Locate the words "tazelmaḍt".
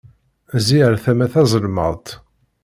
1.33-2.07